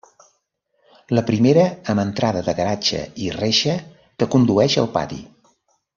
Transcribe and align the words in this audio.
La 1.17 1.23
primera 1.27 1.65
amb 1.93 2.03
entrada 2.05 2.43
de 2.49 2.57
garatge 2.61 3.03
i 3.27 3.31
reixa 3.39 3.77
que 4.01 4.33
condueix 4.37 4.79
al 4.85 4.93
pati. 4.97 5.25